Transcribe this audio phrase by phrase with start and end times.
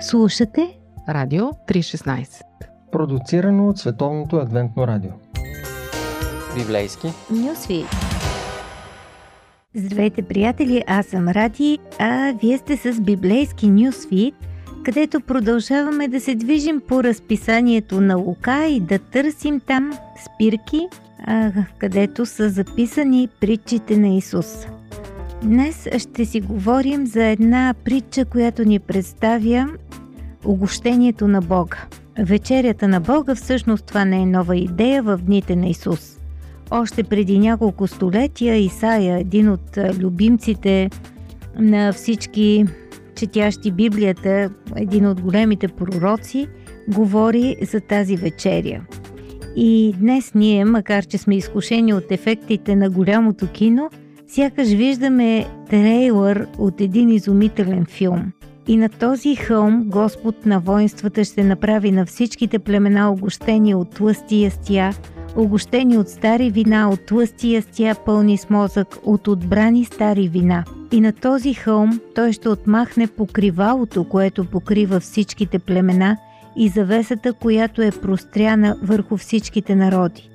[0.00, 2.42] Слушате Радио 316
[2.92, 5.10] Продуцирано от Световното адвентно радио
[6.54, 7.84] Библейски Нюсви
[9.74, 10.84] Здравейте, приятели!
[10.86, 14.34] Аз съм Ради, а вие сте с Библейски Нюсвит,
[14.84, 19.92] където продължаваме да се движим по разписанието на Лука и да търсим там
[20.24, 20.88] спирки,
[21.26, 24.66] а, където са записани притчите на Исус.
[25.46, 29.68] Днес ще си говорим за една притча, която ни представя
[30.44, 31.76] огощението на Бога.
[32.18, 36.18] Вечерята на Бога всъщност това не е нова идея в дните на Исус.
[36.70, 40.90] Още преди няколко столетия Исаия, един от любимците
[41.58, 42.64] на всички
[43.14, 46.48] четящи Библията, един от големите пророци,
[46.88, 48.80] говори за тази вечеря.
[49.56, 53.90] И днес ние, макар че сме изкушени от ефектите на голямото кино,
[54.36, 58.32] сякаш виждаме трейлър от един изумителен филм.
[58.68, 64.42] И на този хълм Господ на воинствата ще направи на всичките племена огощени от тлъсти
[64.42, 64.94] ястия,
[65.36, 70.64] огощени от стари вина, от тлъсти ястия пълни с мозък, от отбрани стари вина.
[70.92, 76.16] И на този хълм той ще отмахне покривалото, което покрива всичките племена
[76.56, 80.30] и завесата, която е простряна върху всичките народи.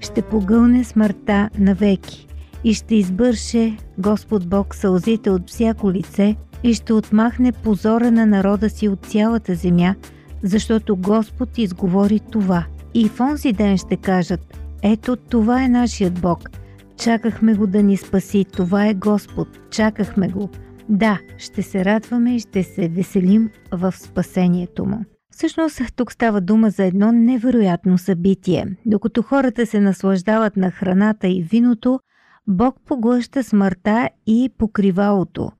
[0.00, 2.27] Ще погълне смъртта навеки
[2.64, 8.70] и ще избърше Господ Бог сълзите от всяко лице и ще отмахне позора на народа
[8.70, 9.94] си от цялата земя,
[10.42, 12.66] защото Господ изговори това.
[12.94, 16.50] И в онзи ден ще кажат, ето това е нашият Бог.
[16.96, 20.48] Чакахме го да ни спаси, това е Господ, чакахме го.
[20.88, 25.04] Да, ще се радваме и ще се веселим в спасението му.
[25.30, 28.66] Всъщност тук става дума за едно невероятно събитие.
[28.86, 32.00] Докато хората се наслаждават на храната и виното,
[32.48, 35.52] Бог поглъща смъртта и покривалото.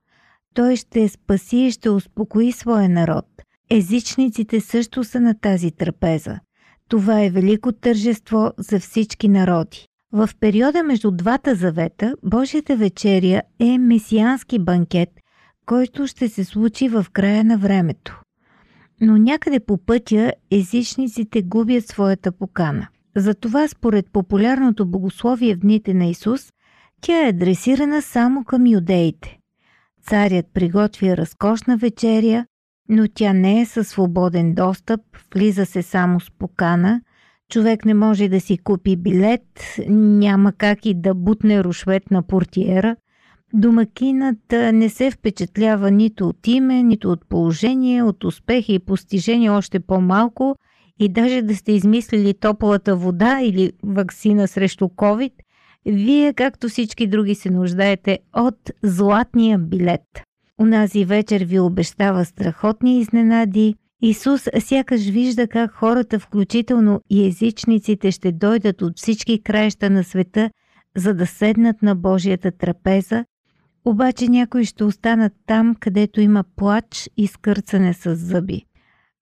[0.53, 3.25] Той ще спаси и ще успокои своя народ.
[3.69, 6.39] Езичниците също са на тази трапеза.
[6.87, 9.85] Това е велико тържество за всички народи.
[10.11, 15.09] В периода между двата завета, Божията вечеря е месиански банкет,
[15.65, 18.21] който ще се случи в края на времето.
[19.01, 22.87] Но някъде по пътя езичниците губят своята покана.
[23.15, 26.51] Затова според популярното богословие в дните на Исус,
[27.01, 29.37] тя е адресирана само към юдеите.
[30.03, 32.45] Царят приготвя разкошна вечеря,
[32.89, 35.01] но тя не е със свободен достъп,
[35.33, 37.01] влиза се само с покана,
[37.51, 42.95] човек не може да си купи билет, няма как и да бутне рушвет на портиера,
[43.53, 49.79] домакинът не се впечатлява нито от име, нито от положение, от успехи и постижения още
[49.79, 50.55] по-малко.
[51.01, 55.31] И даже да сте измислили топлата вода или вакцина срещу COVID–
[55.85, 60.05] вие, както всички други, се нуждаете от златния билет.
[60.57, 63.75] Унази вечер ви обещава страхотни изненади.
[64.01, 70.49] Исус сякаш вижда как хората, включително и езичниците, ще дойдат от всички краища на света,
[70.97, 73.25] за да седнат на Божията трапеза,
[73.85, 78.65] обаче някои ще останат там, където има плач и скърцане с зъби.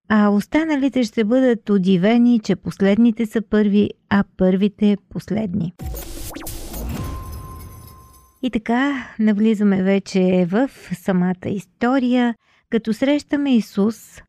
[0.09, 5.73] А останалите ще бъдат удивени, че последните са първи, а първите последни.
[8.43, 12.35] И така навлизаме вече в самата история,
[12.69, 14.21] като срещаме Исус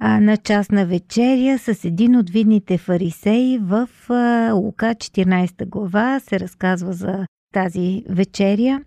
[0.00, 6.40] а, на частна вечеря с един от видните фарисеи в а, Лука 14 глава се
[6.40, 8.80] разказва за тази вечеря.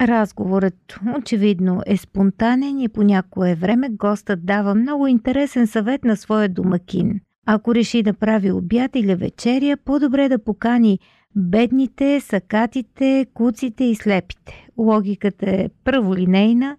[0.00, 6.48] Разговорът очевидно е спонтанен и по някое време гостът дава много интересен съвет на своя
[6.48, 7.20] домакин.
[7.46, 10.98] Ако реши да прави обяд или вечеря, по-добре да покани
[11.36, 14.66] бедните, сакатите, куците и слепите.
[14.78, 16.76] Логиката е първолинейна.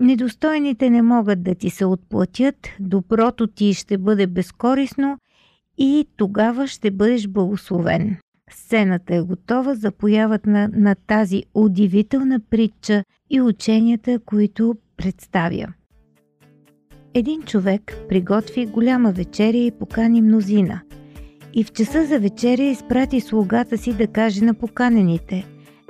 [0.00, 5.18] Недостойните не могат да ти се отплатят, доброто ти ще бъде безкорисно
[5.78, 8.16] и тогава ще бъдеш благословен.
[8.54, 15.66] Сцената е готова за появата на, на тази удивителна притча и ученията, които представя.
[17.14, 20.80] Един човек приготви голяма вечеря и покани мнозина–
[21.54, 25.46] и в часа за вечеря изпрати слугата си да каже на поканените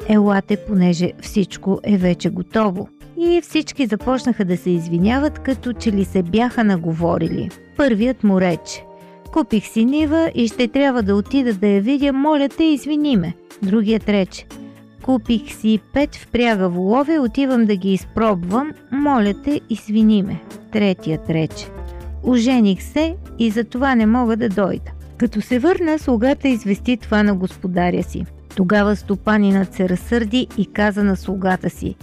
[0.09, 2.88] «Елате, понеже всичко е вече готово».
[3.19, 7.50] И всички започнаха да се извиняват, като че ли се бяха наговорили.
[7.76, 8.85] Първият му рече
[9.32, 13.34] Купих си нива и ще трябва да отида да я видя, моля те, извини ме.
[13.62, 14.46] Другият рече
[15.02, 20.40] Купих си пет впряга волове, отивам да ги изпробвам, моля те, извини ме.
[20.73, 21.67] Третият рече
[22.23, 24.90] Ожених се и за това не мога да дойда.
[25.17, 28.25] Като се върна, слугата извести това на господаря си.
[28.56, 31.94] Тогава стопанинът се разсърди и каза на слугата си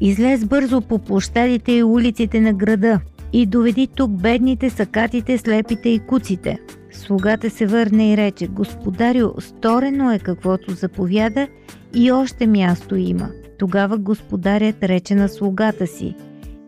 [0.00, 3.00] Излез бързо по площадите и улиците на града.
[3.32, 6.58] И доведи тук бедните, сакатите, слепите и куците.
[6.92, 11.48] Слугата се върне и рече, Господарю, сторено е каквото заповяда
[11.94, 13.28] и още място има.
[13.58, 16.14] Тогава господарят рече на слугата си,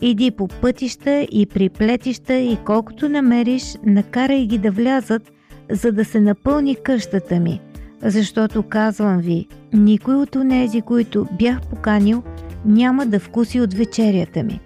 [0.04, 5.32] Иди по пътища и при плетища и колкото намериш, накарай ги да влязат,
[5.70, 7.60] за да се напълни къщата ми.
[8.02, 12.22] Защото казвам ви, никой от онези, които бях поканил,
[12.64, 14.60] няма да вкуси от вечерята ми.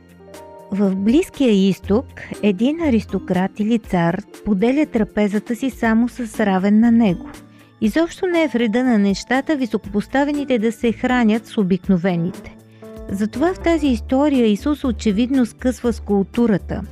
[0.70, 2.06] В Близкия изток
[2.42, 7.30] един аристократ или цар поделя трапезата си само с равен на него.
[7.80, 12.56] Изобщо не е вреда на нещата високопоставените да се хранят с обикновените.
[13.08, 16.82] Затова в тази история Исус очевидно скъсва с културата.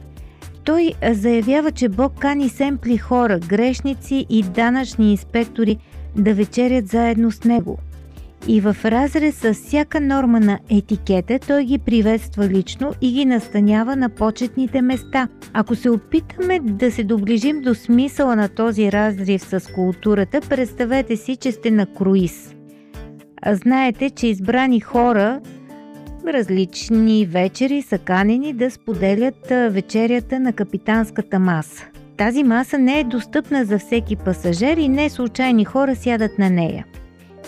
[0.65, 5.79] Той заявява, че Бог кани семпли хора, грешници и данъчни инспектори
[6.17, 7.79] да вечерят заедно с Него–
[8.49, 13.97] и в разрез с всяка норма на етикета, той ги приветства лично и ги настанява
[13.97, 15.29] на почетните места.
[15.53, 21.37] Ако се опитаме да се доближим до смисъла на този разрив с културата, представете си,
[21.37, 22.55] че сте на круиз.
[23.43, 25.41] А знаете, че избрани хора
[26.27, 31.85] различни вечери са канени да споделят вечерята на капитанската маса.
[32.17, 36.87] Тази маса не е достъпна за всеки пасажир и не случайни хора сядат на нея.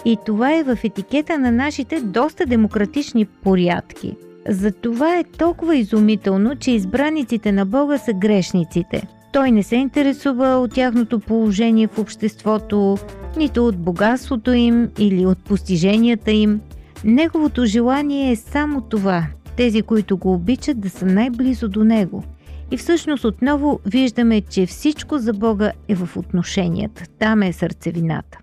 [0.07, 4.17] И това е в етикета на нашите доста демократични порядки.
[4.49, 9.07] Затова е толкова изумително, че избраниците на Бога са грешниците.
[9.33, 12.99] Той не се интересува от тяхното положение в обществото,
[13.37, 16.61] нито от богатството им или от постиженията им.
[17.05, 19.27] Неговото желание е само това–
[19.57, 22.25] тези, които го обичат, да са най-близо до него.
[22.71, 27.05] И всъщност отново виждаме, че всичко за Бога е в отношенията.
[27.19, 28.39] Там е сърцевината.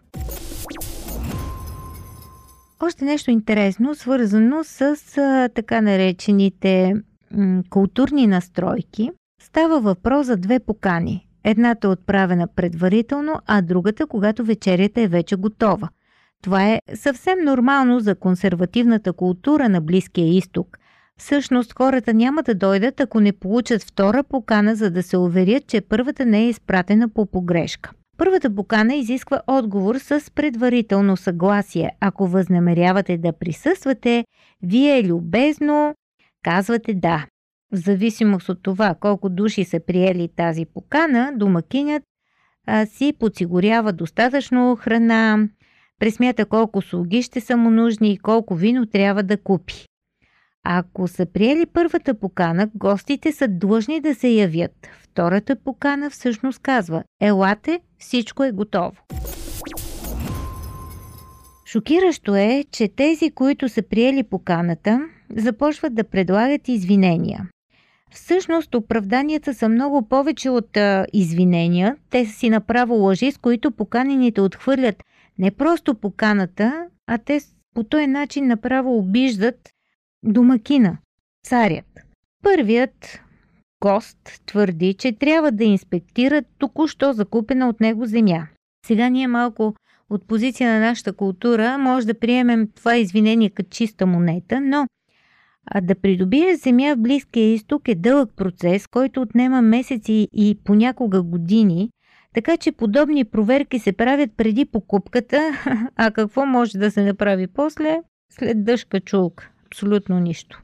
[2.86, 4.96] Още нещо интересно, свързано с
[5.56, 6.94] така наречените
[7.32, 9.12] м, културни настройки.
[9.42, 11.28] Става въпрос за две покани.
[11.44, 15.90] Едната е отправена предварително, а другата, когато вечерята е вече готова.
[16.42, 20.78] Това е съвсем нормално за консервативната култура на Близкия изток.
[21.20, 25.82] Всъщност хората няма да дойдат, ако не получат втора покана, за да се уверят, че
[25.82, 27.92] първата не е изпратена по погрешка.
[28.18, 31.92] Първата покана изисква отговор с предварително съгласие.
[32.00, 34.26] Ако възнамерявате да присъствате,
[34.62, 35.96] вие любезно
[36.44, 37.26] казвате да.
[37.74, 42.04] В зависимост от това колко души са приели тази покана, домакинят
[42.68, 45.48] а, си подсигурява достатъчно храна,
[46.00, 49.86] пресмята колко слуги ще са му нужни и колко вино трябва да купи.
[50.64, 54.88] Ако са приели първата покана, гостите са длъжни да се явят.
[55.02, 58.96] Втората покана всъщност казва Елате, всичко е готово.
[61.66, 65.02] Шокиращо е, че тези, които са приели поканата,
[65.36, 67.50] започват да предлагат извинения.
[68.12, 71.96] Всъщност оправданията са много повече от а, извинения.
[72.10, 75.04] Те са си направо лъжи, с които поканените отхвърлят
[75.40, 77.40] не просто поканата, а те
[77.76, 79.70] по този начин направо обиждат
[80.24, 80.98] домакина,
[81.46, 81.86] царят.
[82.44, 83.22] Първият
[83.84, 88.48] гост твърди, че трябва да инспектира току-що закупена от него земя.
[88.86, 89.76] Сега ние малко
[90.10, 94.88] от позиция на нашата култура може да приемем това извинение като чиста монета, но
[95.66, 101.22] а да придобиеш земя в Близкия изток е дълъг процес, който отнема месеци и понякога
[101.22, 101.90] години,
[102.34, 105.52] така че подобни проверки се правят преди покупката,
[105.96, 108.02] а какво може да се направи после?
[108.32, 109.53] След дъжка чулка.
[109.74, 110.62] Абсолютно нищо.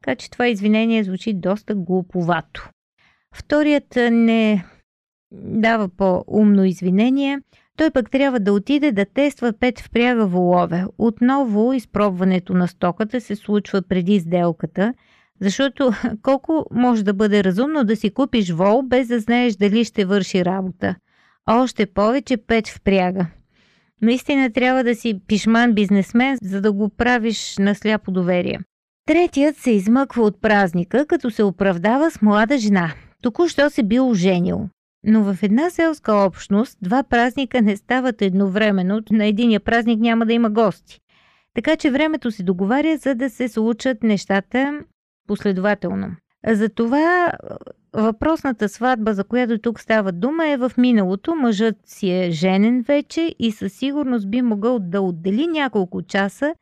[0.00, 2.70] Така че това извинение звучи доста глуповато.
[3.34, 4.64] Вторият не
[5.32, 7.40] дава по-умно извинение.
[7.76, 10.84] Той пък трябва да отиде да тества пет впряга волове.
[10.98, 14.94] Отново изпробването на стоката се случва преди сделката,
[15.40, 20.04] защото колко може да бъде разумно да си купиш вол, без да знаеш дали ще
[20.04, 20.94] върши работа.
[21.46, 23.26] А още повече пет впряга.
[24.02, 28.60] Наистина трябва да си пишман бизнесмен, за да го правиш на сляпо доверие.
[29.06, 32.92] Третият се измъква от празника, като се оправдава с млада жена.
[33.22, 34.68] Току-що се бил оженил.
[35.04, 39.00] Но в една селска общност два празника не стават едновременно.
[39.10, 41.00] На единия празник няма да има гости.
[41.54, 44.80] Така че времето се договаря, за да се случат нещата
[45.28, 46.08] последователно.
[46.48, 47.32] Затова
[47.92, 51.34] въпросната сватба, за която тук става дума, е в миналото.
[51.34, 56.54] Мъжът си е женен вече и със сигурност би могъл да отдели няколко часа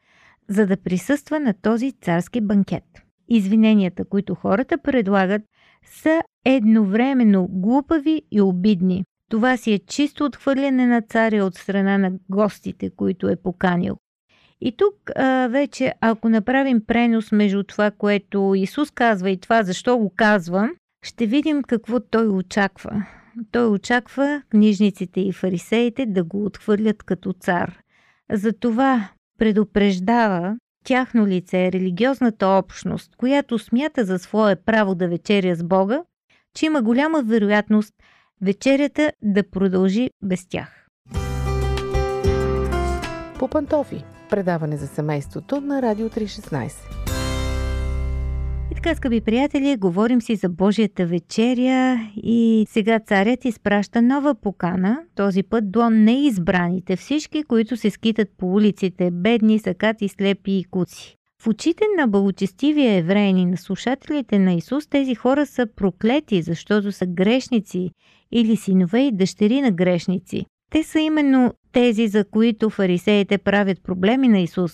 [0.48, 2.84] за да присъства на този царски банкет.
[3.28, 5.42] Извиненията, които хората предлагат,
[5.84, 9.04] са едновременно глупави и обидни.
[9.30, 13.96] Това си е чисто отхвърляне на царя от страна на гостите, които е поканил.
[14.60, 19.98] И тук а, вече, ако направим пренос между това, което Исус казва и това, защо
[19.98, 20.68] го казва,
[21.02, 23.06] ще видим какво той очаква.
[23.52, 27.78] Той очаква книжниците и фарисеите да го отхвърлят като цар.
[28.32, 29.08] Затова
[29.38, 36.02] предупреждава тяхно лице религиозната общност, която смята за свое право да вечеря с Бога,
[36.54, 37.94] че има голяма вероятност
[38.42, 40.86] вечерята да продължи без тях.
[43.38, 44.15] По пантофи.
[44.30, 46.72] Предаване за семейството на Радио 316.
[48.72, 54.98] И така, скъпи приятели, говорим си за Божията вечеря и сега царят изпраща нова покана,
[55.14, 61.16] този път до неизбраните, всички, които се скитат по улиците, бедни, сакати, слепи и куци.
[61.42, 66.92] В очите на благочестивия евреин и на слушателите на Исус тези хора са проклети, защото
[66.92, 67.90] са грешници
[68.32, 70.46] или синове и дъщери на грешници.
[70.70, 74.72] Те са именно тези, за които фарисеите правят проблеми на Исус.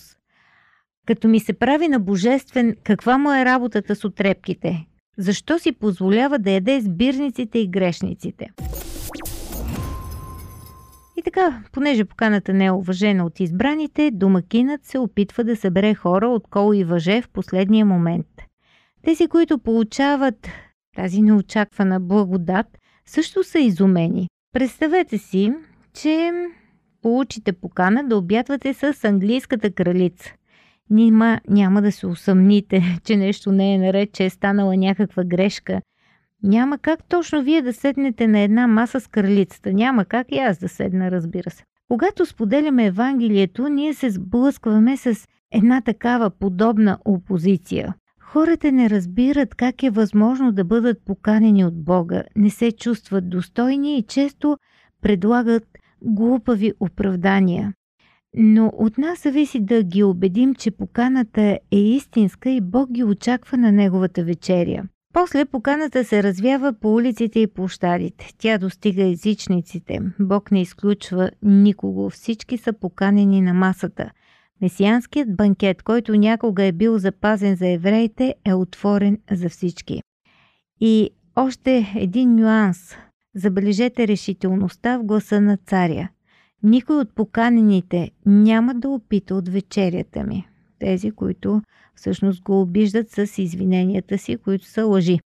[1.07, 4.85] Като ми се прави на божествен, каква му е работата с отрепките?
[5.17, 8.49] Защо си позволява да яде с бирниците и грешниците?
[11.17, 16.27] И така, понеже поканата не е уважена от избраните, домакинът се опитва да събере хора
[16.27, 18.27] от кол и въже в последния момент.
[19.01, 20.49] Тези, които получават
[20.95, 22.67] тази неочаквана благодат,
[23.05, 24.27] също са изумени.
[24.53, 25.53] Представете си,
[25.93, 26.31] че
[27.03, 30.33] получите покана да обядвате с английската кралица.
[30.89, 35.81] Нима няма да се усъмните, че нещо не е наред, че е станала някаква грешка.
[36.43, 39.73] Няма как точно вие да седнете на една маса с кралицата.
[39.73, 41.63] Няма как и аз да седна, разбира се.
[41.87, 47.95] Когато споделяме Евангелието, ние се сблъскваме с една такава подобна опозиция.
[48.19, 53.97] Хората не разбират как е възможно да бъдат поканени от Бога, не се чувстват достойни
[53.97, 54.57] и често
[55.01, 55.63] предлагат
[56.03, 57.73] глупави оправдания.
[58.37, 63.57] Но от нас зависи да ги убедим, че поканата е истинска и Бог ги очаква
[63.57, 64.83] на Неговата вечеря.
[65.13, 68.29] После поканата се развява по улиците и площадите.
[68.37, 69.99] Тя достига езичниците.
[70.19, 72.09] Бог не изключва никого.
[72.09, 74.11] Всички са поканени на масата.
[74.61, 80.01] Месианският банкет, който някога е бил запазен за евреите, е отворен за всички.
[80.81, 82.95] И още един нюанс.
[83.35, 86.09] Забележете решителността в гласа на царя.
[86.63, 90.47] Никой от поканените няма да опита от вечерята ми.
[90.79, 91.61] Тези, които
[91.95, 95.19] всъщност го обиждат с извиненията си, които са лъжи.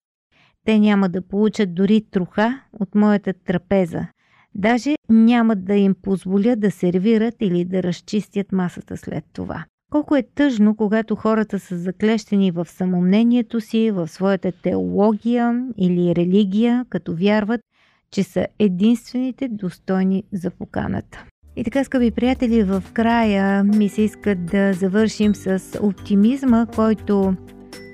[0.66, 4.08] Те няма да получат дори труха от моята трапеза.
[4.56, 9.66] Даже няма да им позволя да сервират или да разчистят масата след това.
[9.92, 16.86] Колко е тъжно, когато хората са заклещени в самомнението си, в своята теология или религия,
[16.90, 17.62] като вярват,
[18.12, 21.26] че са единствените достойни за поканата.
[21.58, 27.36] И така, скъпи приятели, в края ми се иска да завършим с оптимизма, който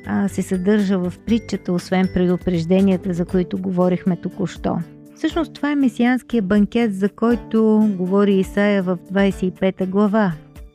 [0.05, 4.77] а, се съдържа в притчата, освен предупрежденията, за които говорихме току-що.
[5.15, 10.33] Всъщност това е месианския банкет, за който говори Исаия в 25 глава.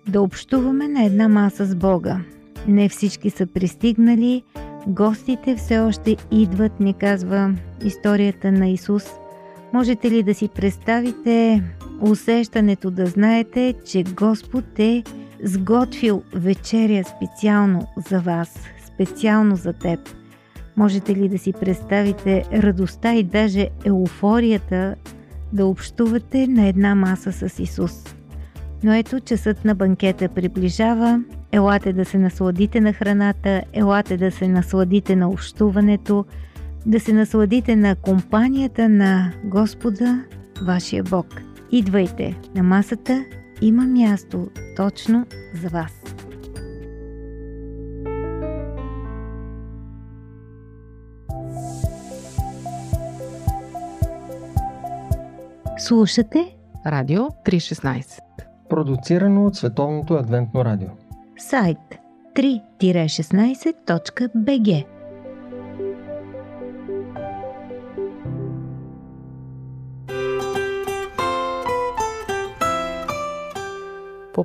[0.08, 2.20] Да общуваме на една маса с Бога.
[2.68, 4.42] Не всички са пристигнали,
[4.86, 7.54] гостите все още идват, ни казва
[7.84, 9.04] историята на Исус–
[9.72, 11.62] Можете ли да си представите
[12.00, 15.02] усещането да знаете, че Господ е
[15.44, 20.00] сготвил вечеря специално за вас, специално за теб?
[20.76, 24.94] Можете ли да си представите радостта и даже еуфорията
[25.52, 28.16] да общувате на една маса с Исус?
[28.82, 31.22] Но ето часът на банкета приближава.
[31.52, 36.24] Елате да се насладите на храната, елате да се насладите на общуването–
[36.88, 40.24] да се насладите на компанията на Господа,
[40.62, 41.26] вашия Бог.
[41.72, 43.24] Идвайте на масата,
[43.62, 45.92] има място точно за вас.
[55.78, 58.20] Слушате Радио 316
[58.68, 60.88] Продуцирано от Световното адвентно радио
[61.38, 61.78] Сайт
[62.36, 64.97] 3-16.bg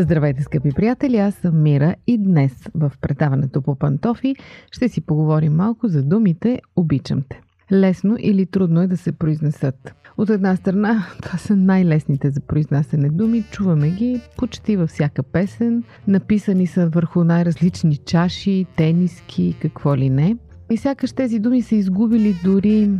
[0.00, 1.16] Здравейте, скъпи приятели!
[1.16, 4.36] Аз съм Мира и днес в предаването по пантофи
[4.70, 7.40] ще си поговорим малко за думите «Обичам те».
[7.72, 9.94] Лесно или трудно е да се произнесат.
[10.18, 13.44] От една страна, това са най-лесните за произнасяне думи.
[13.50, 15.82] Чуваме ги почти във всяка песен.
[16.08, 20.36] Написани са върху най-различни чаши, тениски, какво ли не.
[20.70, 22.90] И сякаш тези думи са изгубили дори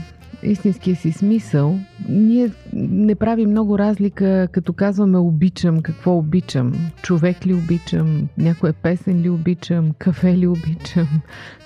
[0.42, 1.78] истинския си смисъл.
[2.08, 6.72] Ние не правим много разлика, като казваме обичам, какво обичам.
[7.02, 11.08] Човек ли обичам, някоя песен ли обичам, кафе ли обичам,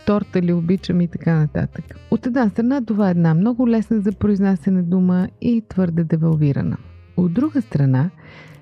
[0.07, 1.85] торта ли обичам и така нататък.
[2.11, 6.77] От една страна това е една много лесна за произнасяне дума и твърде девалвирана.
[7.17, 8.11] От друга страна,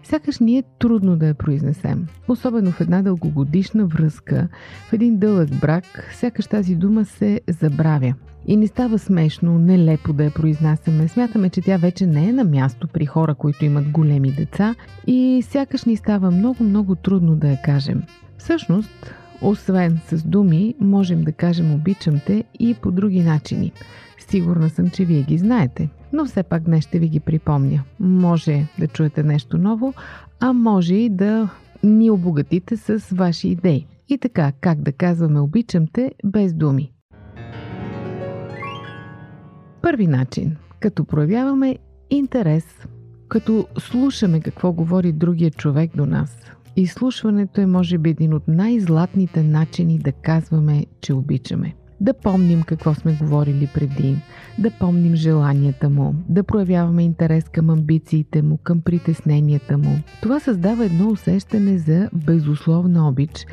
[0.04, 2.06] сякаш ни е трудно да я произнесем.
[2.28, 4.48] Особено в една дългогодишна връзка,
[4.88, 8.14] в един дълъг брак, сякаш тази дума се забравя.
[8.46, 11.08] И не става смешно, нелепо да я произнасяме.
[11.08, 14.74] Смятаме, че тя вече не е на място при хора, които имат големи деца
[15.06, 18.02] и сякаш ни става много-много трудно да я кажем.
[18.38, 23.72] Всъщност, освен с думи, можем да кажем обичам те и по други начини.
[24.18, 27.82] Сигурна съм, че вие ги знаете, но все пак днес ще ви ги припомня.
[28.00, 29.94] Може да чуете нещо ново,
[30.40, 31.48] а може и да
[31.82, 33.86] ни обогатите с ваши идеи.
[34.08, 36.92] И така, как да казваме обичам те без думи.
[39.82, 41.78] Първи начин, като проявяваме
[42.10, 42.86] интерес,
[43.28, 46.38] като слушаме какво говори другия човек до нас.
[46.76, 51.74] Изслушването е може би един от най-златните начини да казваме, че обичаме.
[52.00, 54.16] Да помним какво сме говорили преди,
[54.58, 59.98] да помним желанията му, да проявяваме интерес към амбициите му, към притесненията му.
[60.22, 63.46] Това създава едно усещане за безусловна обич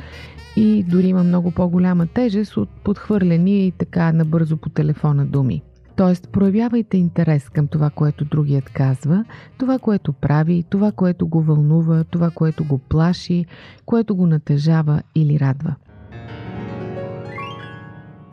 [0.56, 5.62] и дори има много по-голяма тежест от подхвърлени и така набързо по телефона думи.
[5.96, 9.24] Тоест, проявявайте интерес към това, което другият казва,
[9.58, 13.44] това, което прави, това, което го вълнува, това, което го плаши,
[13.86, 15.74] което го натъжава или радва.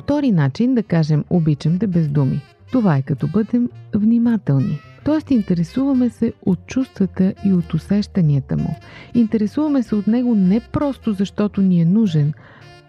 [0.06, 2.42] Втори начин да кажем обичам те без думи.
[2.72, 4.80] Това е като бъдем внимателни.
[5.06, 8.76] Тоест интересуваме се от чувствата и от усещанията му.
[9.14, 12.34] Интересуваме се от него не просто защото ни е нужен,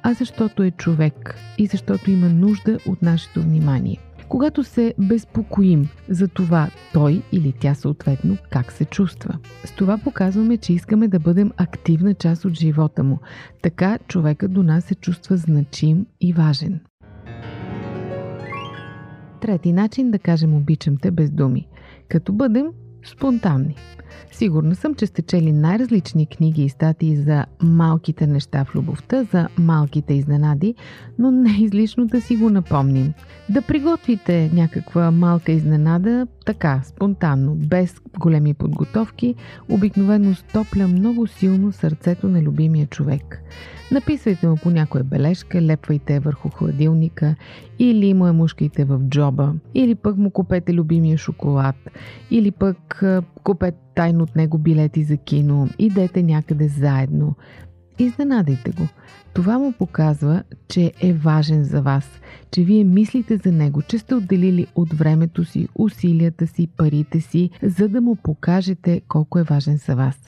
[0.02, 3.98] а защото е човек и защото има нужда от нашето внимание
[4.28, 9.38] когато се безпокоим за това той или тя съответно как се чувства.
[9.64, 13.18] С това показваме, че искаме да бъдем активна част от живота му.
[13.62, 16.80] Така човекът до нас се чувства значим и важен.
[19.40, 21.68] Трети начин да кажем обичам те без думи.
[22.08, 22.66] Като бъдем
[23.04, 23.76] спонтанни.
[24.32, 29.48] Сигурна съм, че сте чели най-различни книги и статии за малките неща в любовта, за
[29.58, 30.74] малките изненади,
[31.18, 33.12] но не е излишно да си го напомним.
[33.50, 39.34] Да приготвите някаква малка изненада така, спонтанно, без големи подготовки,
[39.68, 43.42] обикновено стопля много силно сърцето на любимия човек.
[43.92, 47.34] Написвайте му по някоя бележка, лепвайте върху хладилника
[47.78, 51.76] или му е мушкайте в джоба, или пък му купете любимия шоколад,
[52.30, 53.04] или пък
[53.44, 57.34] купете тайно от него билети за кино, идете някъде заедно.
[57.98, 58.88] Изненадайте го.
[59.34, 64.14] Това му показва, че е важен за вас, че вие мислите за него, че сте
[64.14, 69.76] отделили от времето си, усилията си, парите си, за да му покажете колко е важен
[69.76, 70.26] за вас.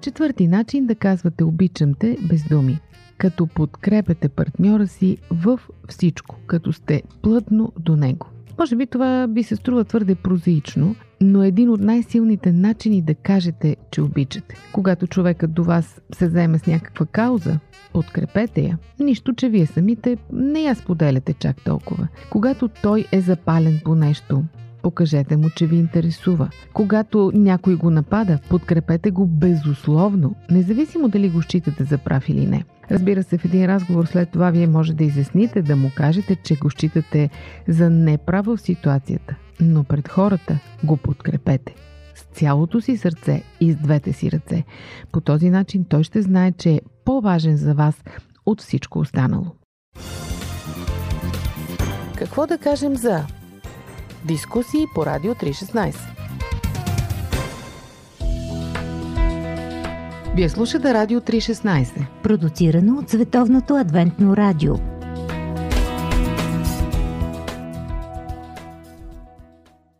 [0.00, 2.80] Четвърти начин да казвате обичам те без думи.
[3.18, 8.26] Като подкрепете партньора си в всичко, като сте плътно до него.
[8.58, 13.76] Може би това ви се струва твърде прозаично, но един от най-силните начини да кажете,
[13.90, 14.56] че обичате.
[14.72, 17.58] Когато човекът до вас се заеме с някаква кауза,
[17.92, 18.78] подкрепете я.
[19.00, 22.08] Нищо, че вие самите не я споделяте чак толкова.
[22.30, 24.44] Когато той е запален по нещо,
[24.82, 26.48] покажете му, че ви интересува.
[26.72, 32.64] Когато някой го напада, подкрепете го безусловно, независимо дали го считате за прав или не.
[32.90, 36.56] Разбира се, в един разговор след това вие може да изясните, да му кажете, че
[36.56, 37.30] го считате
[37.68, 41.74] за неправо в ситуацията, но пред хората го подкрепете
[42.14, 44.64] с цялото си сърце и с двете си ръце.
[45.12, 48.04] По този начин той ще знае, че е по-важен за вас
[48.46, 49.46] от всичко останало.
[52.16, 53.26] Какво да кажем за
[54.24, 56.25] Дискусии по Радио 316.
[60.36, 62.06] Вие слушате Радио 316.
[62.22, 64.74] Продуцирано от Световното адвентно радио.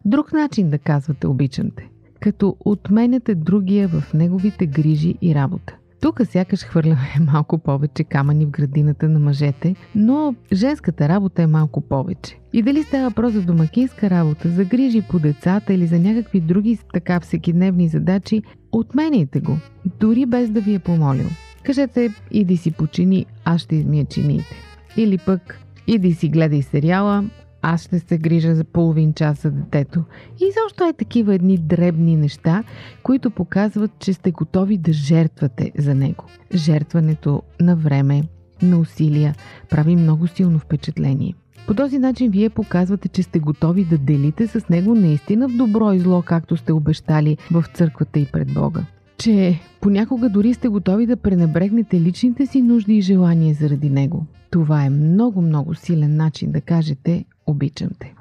[0.05, 1.89] Друг начин да казвате обичам те,
[2.21, 5.77] като отменяте другия в неговите грижи и работа.
[6.07, 11.81] Тук сякаш хвърляме малко повече камъни в градината на мъжете, но женската работа е малко
[11.81, 12.39] повече.
[12.53, 16.79] И дали става въпрос за домакинска работа, за грижи по децата или за някакви други
[16.93, 18.43] така всекидневни задачи,
[18.73, 19.59] отменяйте го,
[20.01, 21.29] дори без да ви е помолил.
[21.63, 24.57] Кажете, иди си почини, аз ще измия чините.
[24.97, 27.25] Или пък, Иди си гледай сериала,
[27.63, 30.05] аз ще се грижа за половин час за детето.
[30.41, 32.65] И защо е такива едни дребни неща,
[33.03, 36.25] които показват, че сте готови да жертвате за него.
[36.55, 38.23] Жертването на време,
[38.63, 39.35] на усилия
[39.71, 41.35] прави много силно впечатление.
[41.67, 45.93] По този начин вие показвате, че сте готови да делите с него наистина в добро
[45.93, 48.85] и зло, както сте обещали в църквата и пред Бога.
[49.19, 54.27] Че понякога дори сте готови да пренебрегнете личните си нужди и желания заради него.
[54.51, 58.15] Това е много-много силен начин да кажете обичам те.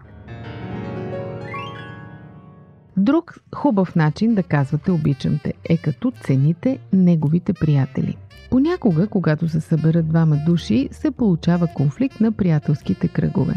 [2.97, 8.17] Друг хубав начин да казвате обичам те е като цените неговите приятели.
[8.49, 13.53] Понякога, когато се съберат двама души, се получава конфликт на приятелските кръгове.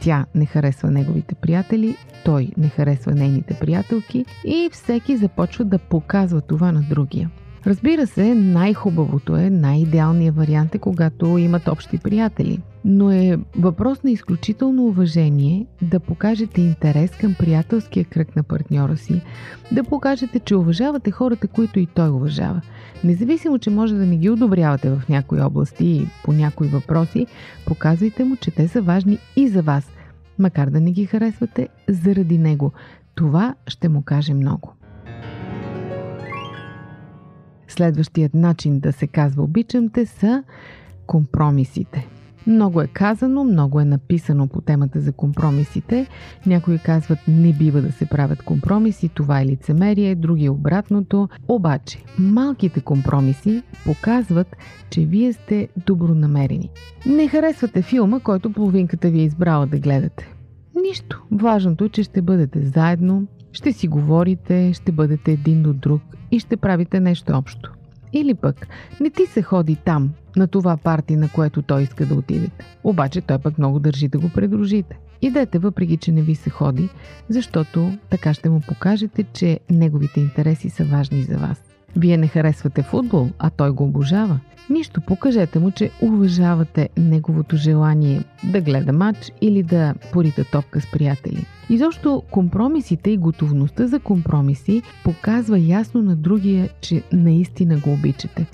[0.00, 6.40] Тя не харесва неговите приятели, той не харесва нейните приятелки и всеки започва да показва
[6.40, 7.30] това на другия.
[7.66, 12.60] Разбира се, най-хубавото е, най-идеалният вариант е когато имат общи приятели.
[12.84, 19.20] Но е въпрос на изключително уважение да покажете интерес към приятелския кръг на партньора си,
[19.72, 22.60] да покажете, че уважавате хората, които и той уважава.
[23.04, 27.26] Независимо, че може да не ги одобрявате в някои области и по някои въпроси,
[27.66, 29.90] показвайте му, че те са важни и за вас,
[30.38, 32.72] макар да не ги харесвате заради него.
[33.14, 34.72] Това ще му каже много.
[37.70, 40.44] Следващият начин да се казва обичам те са
[41.06, 42.08] компромисите.
[42.46, 46.06] Много е казано, много е написано по темата за компромисите.
[46.46, 51.28] Някои казват не бива да се правят компромиси, това е лицемерие, други обратното.
[51.48, 54.56] Обаче, малките компромиси показват,
[54.90, 56.70] че вие сте добронамерени.
[57.06, 60.39] Не харесвате филма, който половинката ви е избрала да гледате.
[60.88, 61.22] Нищо.
[61.32, 66.38] Важното е, че ще бъдете заедно, ще си говорите, ще бъдете един до друг и
[66.38, 67.72] ще правите нещо общо.
[68.12, 68.66] Или пък
[69.00, 72.64] не ти се ходи там, на това парти, на което той иска да отидете.
[72.84, 74.98] Обаче той пък много държи да го предружите.
[75.22, 76.88] Идете, въпреки че не ви се ходи,
[77.28, 81.69] защото така ще му покажете, че неговите интереси са важни за вас.
[81.96, 84.40] Вие не харесвате футбол, а той го обожава.
[84.70, 90.90] Нищо, покажете му, че уважавате неговото желание да гледа матч или да порита топка с
[90.92, 91.46] приятели.
[91.70, 98.46] Изобщо компромисите и готовността за компромиси показва ясно на другия, че наистина го обичате.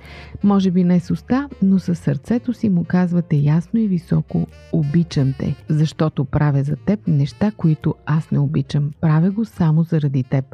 [0.44, 5.34] Може би не с уста, но със сърцето си му казвате ясно и високо обичам
[5.38, 8.90] те, защото правя за теб неща, които аз не обичам.
[9.00, 10.44] Правя го само заради теб.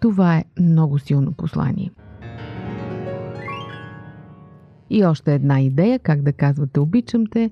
[0.00, 1.90] Това е много силно послание.
[4.94, 7.50] И още една идея, как да казвате обичам те,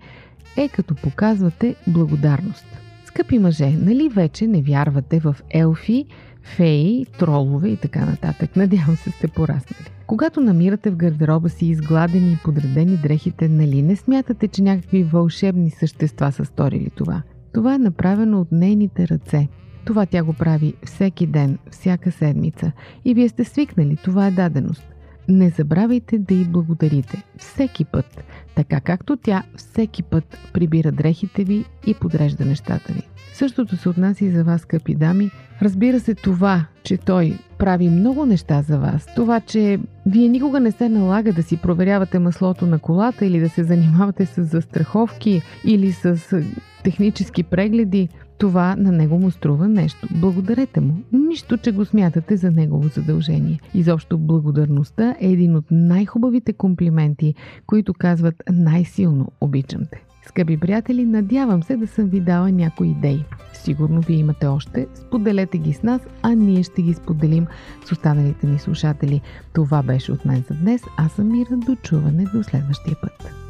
[0.56, 2.66] е като показвате благодарност.
[3.04, 6.06] Скъпи мъже, нали вече не вярвате в елфи,
[6.42, 8.56] феи, тролове и така нататък?
[8.56, 9.90] Надявам се сте пораснали.
[10.06, 15.70] Когато намирате в гардероба си изгладени и подредени дрехите, нали не смятате, че някакви вълшебни
[15.70, 17.22] същества са сторили това?
[17.54, 19.48] Това е направено от нейните ръце.
[19.84, 22.72] Това тя го прави всеки ден, всяка седмица.
[23.04, 24.82] И вие сте свикнали, това е даденост.
[25.30, 28.24] Не забравяйте да й благодарите всеки път,
[28.64, 33.02] така както тя всеки път прибира дрехите ви и подрежда нещата ви.
[33.32, 35.30] Същото се отнася и за вас, скъпи дами.
[35.62, 39.06] Разбира се това, че той прави много неща за вас.
[39.16, 43.48] Това, че вие никога не се налага да си проверявате маслото на колата или да
[43.48, 46.42] се занимавате с застраховки или с
[46.84, 48.08] технически прегледи
[48.40, 50.08] това на него му струва нещо.
[50.14, 50.96] Благодарете му.
[51.12, 53.60] Нищо, че го смятате за негово задължение.
[53.74, 57.34] Изобщо благодарността е един от най-хубавите комплименти,
[57.66, 60.02] които казват най-силно обичам те.
[60.26, 63.24] Скъпи приятели, надявам се да съм ви дала някои идеи.
[63.52, 64.86] Сигурно вие имате още.
[64.94, 67.46] Споделете ги с нас, а ние ще ги споделим
[67.84, 69.20] с останалите ни слушатели.
[69.52, 70.82] Това беше от мен за днес.
[70.96, 71.56] Аз съм Мира.
[71.56, 73.49] До чуване до следващия път.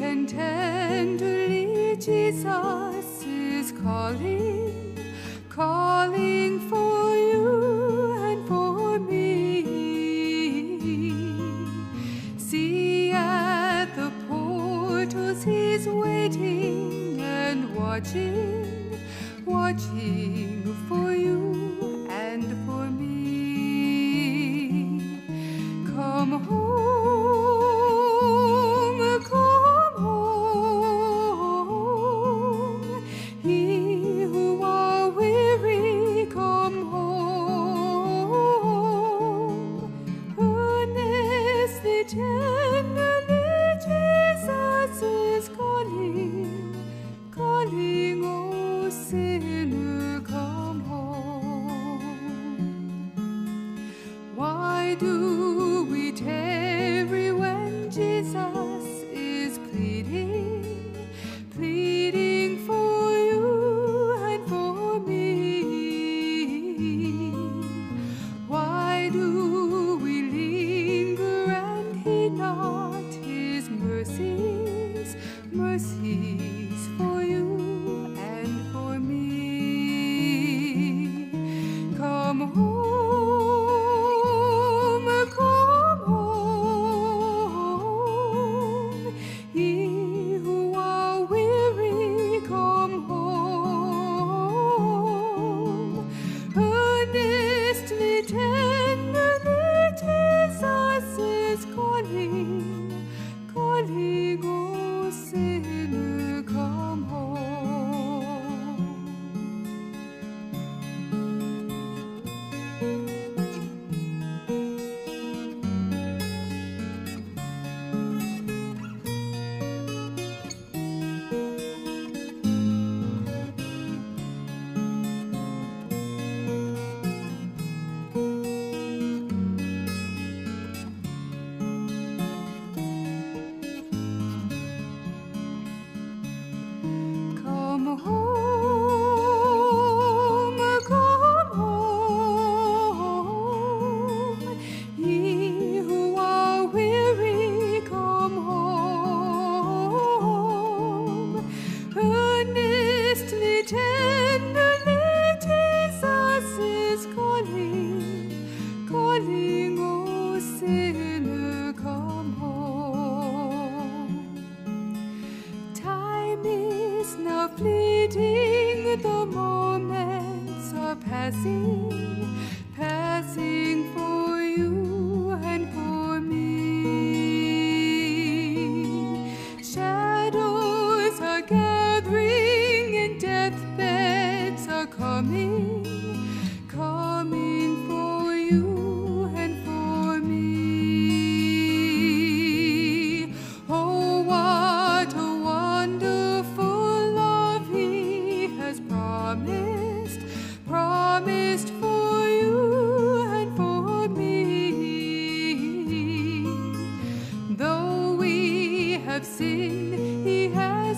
[0.00, 4.96] And tenderly Jesus is calling,
[5.48, 9.64] calling for you and for me.
[12.38, 18.47] See at the portals he's waiting and watching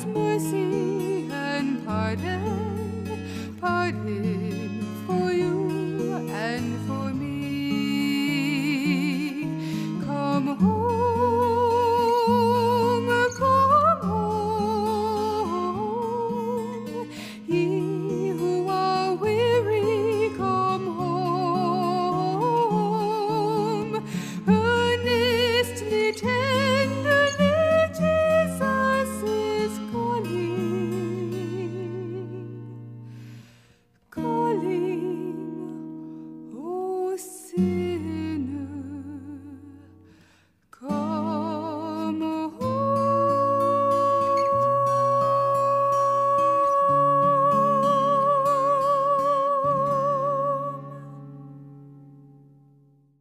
[0.07, 4.40] mercy and pardon, pardon.